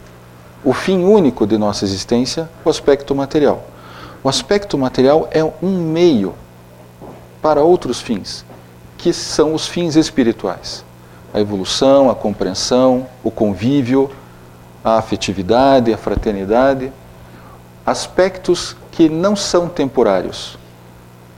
O 0.64 0.72
fim 0.72 1.04
único 1.04 1.46
de 1.46 1.58
nossa 1.58 1.84
existência, 1.84 2.48
o 2.64 2.70
aspecto 2.70 3.14
material. 3.14 3.62
O 4.22 4.28
aspecto 4.30 4.78
material 4.78 5.28
é 5.30 5.44
um 5.62 5.92
meio 5.92 6.34
para 7.42 7.62
outros 7.62 8.00
fins, 8.00 8.42
que 8.96 9.12
são 9.12 9.52
os 9.52 9.66
fins 9.66 9.96
espirituais. 9.96 10.82
A 11.34 11.40
evolução, 11.40 12.08
a 12.08 12.14
compreensão, 12.14 13.06
o 13.22 13.30
convívio, 13.30 14.10
a 14.84 14.96
afetividade, 14.96 15.92
a 15.92 15.98
fraternidade, 15.98 16.92
aspectos 17.84 18.76
que 18.92 19.08
não 19.08 19.34
são 19.34 19.68
temporários. 19.68 20.56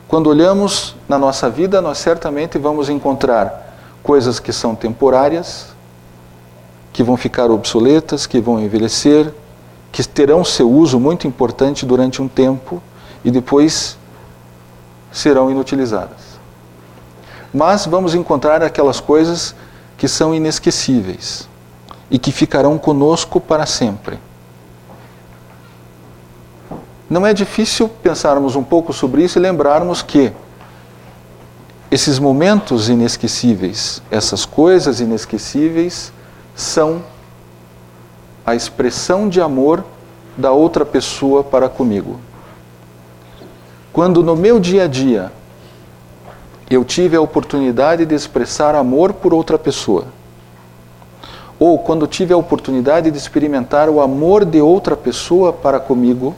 Quando 0.07 0.29
olhamos 0.29 0.95
na 1.09 1.19
nossa 1.19 1.51
vida, 1.51 1.81
nós 1.81 1.99
certamente 1.99 2.59
vamos 2.59 2.89
encontrar 2.89 3.75
coisas 4.03 4.39
que 4.39 4.53
são 4.53 4.75
temporárias, 4.75 5.75
que 6.93 7.03
vão 7.03 7.17
ficar 7.17 7.51
obsoletas, 7.51 8.27
que 8.27 8.41
vão 8.41 8.61
envelhecer, 8.61 9.33
que 9.91 10.07
terão 10.07 10.45
seu 10.45 10.71
uso 10.71 11.01
muito 11.01 11.27
importante 11.27 11.87
durante 11.87 12.21
um 12.21 12.29
tempo 12.29 12.83
e 13.25 13.31
depois 13.31 13.99
serão 15.11 15.51
inutilizadas. 15.51 16.39
Mas 17.53 17.87
vamos 17.87 18.15
encontrar 18.15 18.63
aquelas 18.63 19.01
coisas 19.01 19.55
que 19.97 20.09
são 20.09 20.35
inesquecíveis 20.35 21.49
e 22.11 22.19
que 22.19 22.31
ficarão 22.31 22.79
conosco 22.79 23.41
para 23.41 23.67
sempre. 23.67 24.19
Não 27.09 27.27
é 27.27 27.33
difícil 27.33 27.89
pensarmos 27.89 28.57
um 28.57 28.65
pouco 28.65 28.93
sobre 28.93 29.23
isso 29.23 29.39
e 29.39 29.43
lembrarmos 29.43 30.03
que 30.03 30.33
esses 31.91 32.19
momentos 32.19 32.89
inesquecíveis, 32.89 34.03
essas 34.11 34.45
coisas 34.45 35.01
inesquecíveis, 35.01 36.13
são 36.55 37.03
a 38.45 38.55
expressão 38.55 39.29
de 39.29 39.41
amor 39.41 39.85
da 40.37 40.51
outra 40.51 40.85
pessoa 40.85 41.45
para 41.45 41.69
comigo. 41.69 42.21
Quando 43.93 44.23
no 44.23 44.37
meu 44.37 44.59
dia 44.59 44.85
a 44.85 44.87
dia 44.87 45.33
eu 46.69 46.85
tive 46.85 47.17
a 47.17 47.21
oportunidade 47.21 48.05
de 48.05 48.15
expressar 48.15 48.75
amor 48.75 49.13
por 49.13 49.33
outra 49.33 49.59
pessoa, 49.59 50.07
ou 51.59 51.79
quando 51.79 52.07
tive 52.07 52.35
a 52.35 52.37
oportunidade 52.37 53.11
de 53.11 53.17
experimentar 53.17 53.89
o 53.89 54.01
amor 54.01 54.45
de 54.45 54.61
outra 54.61 54.97
pessoa 54.97 55.53
para 55.53 55.79
comigo, 55.79 56.35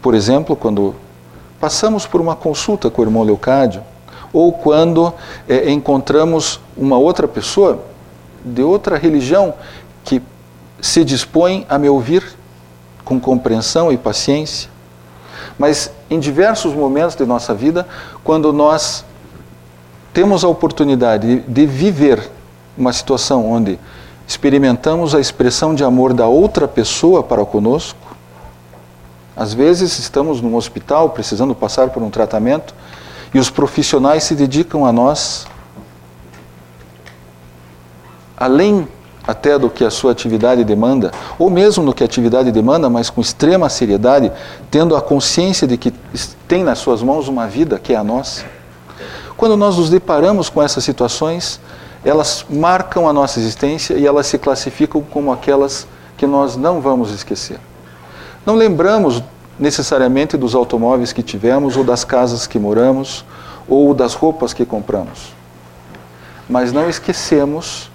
por 0.00 0.14
exemplo, 0.14 0.56
quando 0.56 0.94
passamos 1.60 2.06
por 2.06 2.20
uma 2.20 2.34
consulta 2.34 2.90
com 2.90 3.02
o 3.02 3.04
irmão 3.04 3.22
Leocádio, 3.22 3.82
ou 4.32 4.52
quando 4.52 5.12
é, 5.48 5.70
encontramos 5.70 6.58
uma 6.76 6.96
outra 6.96 7.28
pessoa 7.28 7.80
de 8.44 8.62
outra 8.62 8.96
religião 8.96 9.54
que 10.04 10.22
se 10.80 11.04
dispõe 11.04 11.66
a 11.68 11.78
me 11.78 11.88
ouvir 11.88 12.24
com 13.04 13.20
compreensão 13.20 13.92
e 13.92 13.98
paciência, 13.98 14.70
mas 15.58 15.90
em 16.10 16.18
diversos 16.18 16.74
momentos 16.74 17.16
de 17.16 17.24
nossa 17.24 17.54
vida, 17.54 17.86
quando 18.22 18.52
nós 18.52 19.04
temos 20.12 20.44
a 20.44 20.48
oportunidade 20.48 21.40
de 21.48 21.66
viver 21.66 22.30
uma 22.76 22.92
situação 22.92 23.50
onde 23.50 23.78
experimentamos 24.26 25.14
a 25.14 25.20
expressão 25.20 25.74
de 25.74 25.84
amor 25.84 26.12
da 26.12 26.26
outra 26.26 26.68
pessoa 26.68 27.22
para 27.22 27.44
conosco, 27.44 27.98
às 29.36 29.54
vezes 29.54 29.98
estamos 29.98 30.40
num 30.40 30.54
hospital 30.54 31.10
precisando 31.10 31.54
passar 31.54 31.90
por 31.90 32.02
um 32.02 32.10
tratamento 32.10 32.74
e 33.32 33.38
os 33.38 33.48
profissionais 33.48 34.24
se 34.24 34.34
dedicam 34.34 34.84
a 34.84 34.92
nós 34.92 35.46
além 38.36 38.88
até 39.26 39.58
do 39.58 39.70
que 39.70 39.84
a 39.84 39.90
sua 39.90 40.12
atividade 40.12 40.64
demanda, 40.64 41.12
ou 41.38 41.48
mesmo 41.48 41.84
no 41.84 41.94
que 41.94 42.02
a 42.02 42.06
atividade 42.06 42.50
demanda, 42.50 42.90
mas 42.90 43.08
com 43.08 43.20
extrema 43.20 43.68
seriedade, 43.68 44.32
tendo 44.70 44.96
a 44.96 45.00
consciência 45.00 45.66
de 45.66 45.76
que 45.76 45.92
tem 46.48 46.64
nas 46.64 46.78
suas 46.78 47.02
mãos 47.02 47.28
uma 47.28 47.46
vida 47.46 47.78
que 47.78 47.92
é 47.92 47.96
a 47.96 48.04
nossa. 48.04 48.44
Quando 49.36 49.56
nós 49.56 49.76
nos 49.76 49.90
deparamos 49.90 50.48
com 50.48 50.62
essas 50.62 50.82
situações, 50.84 51.60
elas 52.04 52.44
marcam 52.50 53.08
a 53.08 53.12
nossa 53.12 53.38
existência 53.38 53.94
e 53.94 54.06
elas 54.06 54.26
se 54.26 54.38
classificam 54.38 55.02
como 55.02 55.32
aquelas 55.32 55.86
que 56.16 56.26
nós 56.26 56.56
não 56.56 56.80
vamos 56.80 57.10
esquecer. 57.12 57.58
Não 58.44 58.56
lembramos 58.56 59.22
necessariamente 59.58 60.36
dos 60.36 60.54
automóveis 60.54 61.12
que 61.12 61.22
tivemos, 61.22 61.76
ou 61.76 61.84
das 61.84 62.04
casas 62.04 62.46
que 62.46 62.58
moramos, 62.58 63.24
ou 63.68 63.94
das 63.94 64.14
roupas 64.14 64.52
que 64.52 64.64
compramos. 64.64 65.32
Mas 66.48 66.72
não 66.72 66.88
esquecemos 66.88 67.91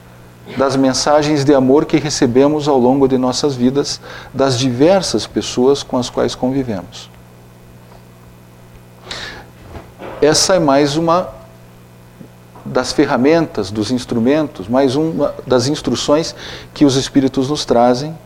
das 0.56 0.76
mensagens 0.76 1.44
de 1.44 1.54
amor 1.54 1.86
que 1.86 1.98
recebemos 1.98 2.68
ao 2.68 2.78
longo 2.78 3.08
de 3.08 3.18
nossas 3.18 3.56
vidas 3.56 4.00
das 4.34 4.58
diversas 4.58 5.28
pessoas 5.28 5.84
com 5.84 5.98
as 5.98 6.10
quais 6.10 6.36
convivemos. 6.36 7.10
Essa 10.22 10.56
é 10.56 10.60
mais 10.60 10.96
uma 10.96 11.30
das 12.66 12.92
ferramentas, 12.92 13.72
dos 13.72 13.92
instrumentos, 13.92 14.68
mais 14.68 14.96
uma 14.96 15.34
das 15.46 15.68
instruções 15.68 16.36
que 16.74 16.86
os 16.86 16.96
Espíritos 16.96 17.50
nos 17.50 17.66
trazem 17.66 18.18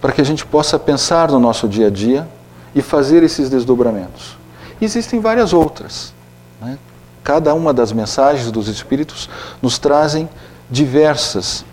para 0.00 0.12
que 0.12 0.20
a 0.20 0.24
gente 0.24 0.46
possa 0.46 0.78
pensar 0.78 1.30
no 1.30 1.40
nosso 1.40 1.68
dia 1.68 1.88
a 1.88 1.90
dia 1.90 2.28
e 2.74 2.82
fazer 2.82 3.22
esses 3.22 3.50
desdobramentos. 3.50 4.36
Existem 4.80 5.20
várias 5.20 5.52
outras. 5.52 6.12
Né? 6.60 6.78
Cada 7.24 7.52
uma 7.54 7.72
das 7.72 7.92
mensagens 7.92 8.50
dos 8.50 8.68
Espíritos 8.68 9.28
nos 9.60 9.78
trazem 9.78 10.28
diversas 10.70 11.64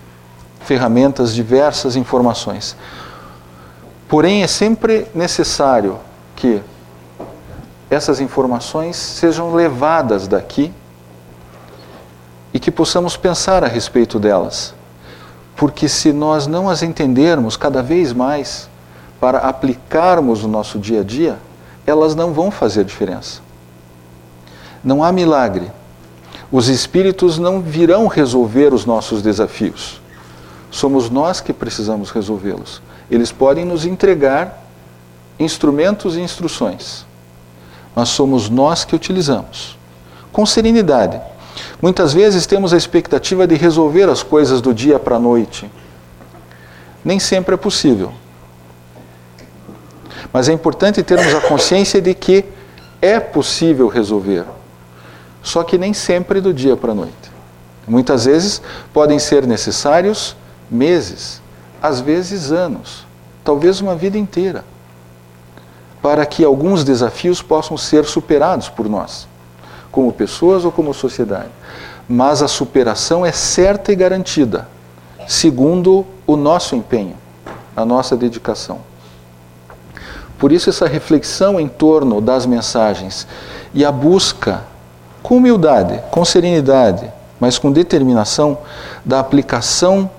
ferramentas, 0.62 1.34
diversas 1.34 1.96
informações. 1.96 2.76
Porém, 4.08 4.44
é 4.44 4.48
sempre 4.48 5.08
necessário 5.14 6.00
que 6.36 6.62
essas 7.90 8.20
informações 8.20 8.96
sejam 8.96 9.54
levadas 9.54 10.28
daqui 10.28 10.74
e 12.54 12.60
que 12.60 12.72
possamos 12.72 13.18
pensar 13.18 13.64
a 13.64 13.68
respeito 13.68 14.20
delas. 14.20 14.74
Porque 15.56 15.88
se 15.88 16.12
nós 16.12 16.48
não 16.48 16.70
as 16.70 16.84
entendermos 16.84 17.58
cada 17.58 17.82
vez 17.82 18.14
mais 18.14 18.70
para 19.20 19.40
aplicarmos 19.40 20.44
no 20.44 20.50
nosso 20.50 20.80
dia 20.80 21.02
a 21.02 21.04
dia, 21.04 21.38
elas 21.86 22.16
não 22.16 22.34
vão 22.34 22.52
fazer 22.52 22.84
diferença. 22.84 23.42
Não 24.84 25.04
há 25.04 25.12
milagre 25.12 25.72
os 26.54 26.68
espíritos 26.68 27.40
não 27.40 27.62
virão 27.62 28.06
resolver 28.06 28.76
os 28.76 28.86
nossos 28.86 29.24
desafios. 29.24 30.00
Somos 30.70 31.10
nós 31.10 31.42
que 31.42 31.52
precisamos 31.52 32.12
resolvê-los. 32.12 32.80
Eles 33.10 33.32
podem 33.32 33.66
nos 33.66 33.88
entregar 33.88 34.64
instrumentos 35.40 36.16
e 36.16 36.22
instruções, 36.22 37.08
mas 37.96 38.10
somos 38.10 38.52
nós 38.52 38.86
que 38.86 38.96
utilizamos. 38.96 39.76
Com 40.32 40.46
serenidade. 40.46 41.20
Muitas 41.82 42.14
vezes 42.14 42.46
temos 42.46 42.72
a 42.72 42.78
expectativa 42.78 43.48
de 43.48 43.56
resolver 43.56 44.08
as 44.08 44.22
coisas 44.22 44.62
do 44.62 44.76
dia 44.76 45.00
para 45.00 45.16
a 45.16 45.20
noite. 45.20 45.68
Nem 47.04 47.20
sempre 47.20 47.56
é 47.56 47.58
possível. 47.58 48.14
Mas 50.32 50.48
é 50.48 50.54
importante 50.54 51.02
termos 51.02 51.34
a 51.34 51.42
consciência 51.42 52.00
de 52.00 52.14
que 52.14 52.46
é 53.02 53.20
possível 53.20 53.88
resolver 53.88 54.46
só 55.44 55.62
que 55.62 55.78
nem 55.78 55.94
sempre 55.94 56.40
do 56.40 56.54
dia 56.54 56.76
para 56.78 56.94
a 56.94 56.96
noite. 56.96 57.32
Muitas 57.86 58.26
vezes 58.26 58.62
podem 58.94 59.20
ser 59.20 59.46
necessários 59.46 60.38
meses, 60.72 61.42
às 61.82 62.00
vezes 62.00 62.52
anos, 62.52 63.06
talvez 63.44 63.82
uma 63.82 63.94
vida 63.94 64.18
inteira, 64.18 64.64
para 66.02 66.26
que 66.26 66.46
alguns 66.46 66.86
desafios 66.86 67.42
possam 67.42 67.78
ser 67.78 68.06
superados 68.06 68.70
por 68.70 68.88
nós, 68.88 69.28
como 69.92 70.14
pessoas 70.14 70.64
ou 70.64 70.72
como 70.72 70.94
sociedade. 70.94 71.50
Mas 72.08 72.42
a 72.42 72.48
superação 72.48 73.26
é 73.26 73.32
certa 73.34 73.92
e 73.92 73.96
garantida, 73.96 74.68
segundo 75.28 76.06
o 76.26 76.38
nosso 76.38 76.76
empenho, 76.76 77.18
a 77.76 77.86
nossa 77.86 78.16
dedicação. 78.16 78.80
Por 80.38 80.52
isso, 80.52 80.70
essa 80.70 80.88
reflexão 80.88 81.60
em 81.60 81.68
torno 81.68 82.20
das 82.20 82.46
mensagens 82.46 83.28
e 83.74 83.86
a 83.86 83.92
busca 83.92 84.64
com 85.24 85.38
humildade, 85.38 86.04
com 86.12 86.24
serenidade, 86.26 87.10
mas 87.40 87.58
com 87.58 87.72
determinação 87.72 88.58
da 89.04 89.20
aplicação, 89.20 90.12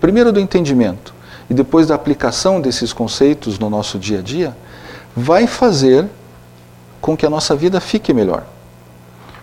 primeiro 0.00 0.30
do 0.30 0.38
entendimento 0.38 1.14
e 1.50 1.54
depois 1.54 1.86
da 1.86 1.94
aplicação 1.94 2.60
desses 2.60 2.92
conceitos 2.92 3.58
no 3.58 3.68
nosso 3.68 3.98
dia 3.98 4.20
a 4.20 4.22
dia, 4.22 4.56
vai 5.16 5.46
fazer 5.46 6.06
com 7.00 7.16
que 7.16 7.26
a 7.26 7.30
nossa 7.30 7.56
vida 7.56 7.80
fique 7.80 8.12
melhor, 8.12 8.44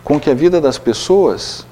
com 0.04 0.20
que 0.20 0.30
a 0.30 0.34
vida 0.34 0.62
das 0.62 0.78
pessoas 0.78 1.66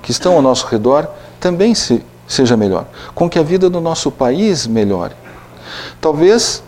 que 0.00 0.10
estão 0.10 0.34
ao 0.34 0.42
nosso 0.42 0.66
redor 0.66 1.08
também 1.38 1.74
se, 1.74 2.02
seja 2.26 2.56
melhor, 2.56 2.86
com 3.14 3.28
que 3.28 3.38
a 3.38 3.42
vida 3.42 3.68
do 3.68 3.80
nosso 3.80 4.10
país 4.10 4.66
melhore. 4.66 5.14
Talvez, 6.00 6.62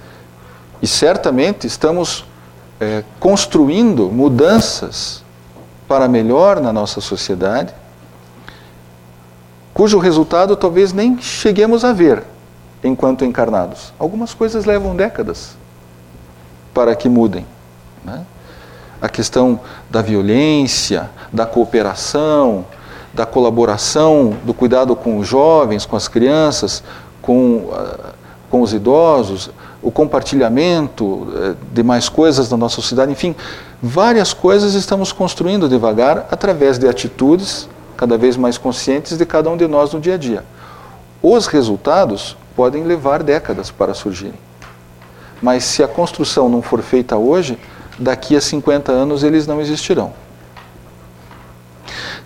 e 0.83 0.87
certamente, 0.87 1.67
estamos 1.67 2.25
é, 2.81 3.03
construindo 3.19 4.11
mudanças 4.11 5.25
para 5.89 6.07
melhor 6.07 6.61
na 6.61 6.73
nossa 6.73 7.01
sociedade, 7.01 7.75
cujo 9.73 9.99
resultado 9.99 10.55
talvez 10.55 10.93
nem 10.93 11.19
cheguemos 11.21 11.85
a 11.85 11.93
ver 11.93 12.23
enquanto 12.85 13.25
encarnados. 13.25 13.93
Algumas 13.99 14.35
coisas 14.35 14.67
levam 14.67 14.95
décadas 14.95 15.57
para 16.75 16.95
que 16.95 17.09
mudem. 17.09 17.47
Né? 18.05 18.25
A 19.01 19.09
questão 19.09 19.61
da 19.89 20.03
violência, 20.03 21.11
da 21.33 21.47
cooperação, 21.47 22.67
da 23.13 23.25
colaboração, 23.25 24.37
do 24.45 24.53
cuidado 24.53 24.95
com 24.95 25.19
os 25.19 25.27
jovens, 25.27 25.87
com 25.87 25.97
as 25.97 26.07
crianças, 26.07 26.83
com, 27.23 27.57
uh, 27.57 28.15
com 28.51 28.61
os 28.61 28.73
idosos, 28.73 29.51
o 29.83 29.91
compartilhamento 29.91 31.05
uh, 31.05 31.57
de 31.73 31.83
mais 31.83 32.09
coisas 32.09 32.49
da 32.49 32.57
nossa 32.57 32.77
sociedade, 32.77 33.13
enfim, 33.13 33.35
várias 33.83 34.33
coisas 34.33 34.75
estamos 34.75 35.13
construindo 35.13 35.69
devagar 35.69 36.27
através 36.31 36.79
de 36.79 36.89
atitudes 36.89 37.69
cada 37.97 38.17
vez 38.17 38.37
mais 38.37 38.59
conscientes 38.59 39.17
de 39.17 39.27
cada 39.27 39.51
um 39.51 39.57
de 39.57 39.67
nós 39.67 39.93
no 39.93 40.01
dia 40.01 40.15
a 40.15 40.19
dia. 40.19 40.45
Os 41.23 41.47
resultados 41.47 42.37
podem 42.55 42.85
levar 42.85 43.23
décadas 43.23 43.71
para 43.71 43.95
surgirem. 43.95 44.39
Mas 45.41 45.65
se 45.65 45.83
a 45.83 45.89
construção 45.89 46.49
não 46.49 46.63
for 46.63 46.83
feita 46.83 47.17
hoje, 47.17 47.59
daqui 47.99 48.37
a 48.37 48.41
50 48.41 48.91
anos 48.93 49.23
eles 49.23 49.47
não 49.47 49.61
existirão. 49.61 50.13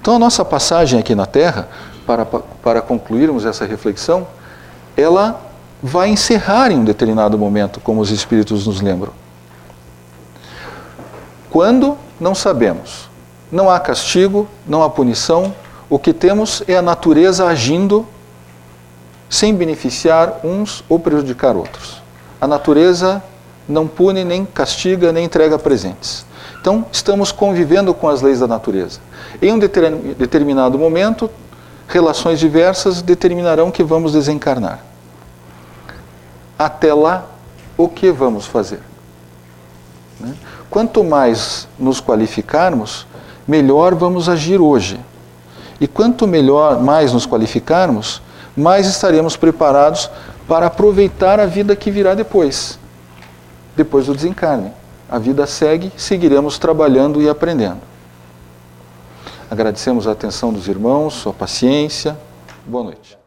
Então 0.00 0.16
a 0.16 0.18
nossa 0.18 0.44
passagem 0.44 0.98
aqui 0.98 1.14
na 1.14 1.26
Terra, 1.26 1.68
para, 2.06 2.24
para 2.24 2.82
concluirmos 2.82 3.46
essa 3.46 3.64
reflexão, 3.64 4.26
ela 4.96 5.40
vai 5.82 6.08
encerrar 6.08 6.70
em 6.70 6.78
um 6.78 6.84
determinado 6.84 7.36
momento, 7.36 7.80
como 7.80 8.00
os 8.00 8.10
Espíritos 8.10 8.66
nos 8.66 8.80
lembram. 8.80 9.12
Quando? 11.50 11.98
Não 12.20 12.34
sabemos. 12.34 13.10
Não 13.50 13.68
há 13.68 13.80
castigo, 13.80 14.48
não 14.66 14.82
há 14.82 14.88
punição. 14.88 15.52
O 15.90 15.98
que 15.98 16.12
temos 16.12 16.62
é 16.68 16.76
a 16.76 16.82
natureza 16.82 17.46
agindo 17.46 18.06
sem 19.28 19.54
beneficiar 19.54 20.40
uns 20.44 20.84
ou 20.88 20.98
prejudicar 20.98 21.56
outros. 21.56 22.00
A 22.40 22.46
natureza 22.46 23.22
não 23.68 23.86
pune, 23.88 24.24
nem 24.24 24.44
castiga, 24.44 25.12
nem 25.12 25.24
entrega 25.24 25.58
presentes. 25.58 26.24
Então, 26.60 26.86
estamos 26.92 27.32
convivendo 27.32 27.92
com 27.92 28.08
as 28.08 28.22
leis 28.22 28.40
da 28.40 28.46
natureza. 28.46 29.00
Em 29.40 29.52
um 29.52 29.58
determinado 29.58 30.78
momento, 30.78 31.28
relações 31.88 32.38
diversas 32.38 33.02
determinarão 33.02 33.70
que 33.70 33.82
vamos 33.82 34.12
desencarnar. 34.12 34.91
Até 36.64 36.94
lá, 36.94 37.26
o 37.76 37.88
que 37.88 38.12
vamos 38.12 38.46
fazer? 38.46 38.80
Né? 40.20 40.32
Quanto 40.70 41.02
mais 41.02 41.66
nos 41.76 42.00
qualificarmos, 42.00 43.04
melhor 43.48 43.96
vamos 43.96 44.28
agir 44.28 44.60
hoje. 44.60 45.00
E 45.80 45.88
quanto 45.88 46.24
melhor, 46.24 46.80
mais 46.80 47.12
nos 47.12 47.26
qualificarmos, 47.26 48.22
mais 48.56 48.86
estaremos 48.86 49.36
preparados 49.36 50.08
para 50.46 50.66
aproveitar 50.66 51.40
a 51.40 51.46
vida 51.46 51.74
que 51.74 51.90
virá 51.90 52.14
depois, 52.14 52.78
depois 53.76 54.06
do 54.06 54.14
desencarne. 54.14 54.70
A 55.10 55.18
vida 55.18 55.44
segue, 55.46 55.92
seguiremos 55.96 56.58
trabalhando 56.58 57.20
e 57.20 57.28
aprendendo. 57.28 57.80
Agradecemos 59.50 60.06
a 60.06 60.12
atenção 60.12 60.52
dos 60.52 60.68
irmãos, 60.68 61.14
sua 61.14 61.32
paciência. 61.32 62.16
Boa 62.64 62.84
noite. 62.84 63.21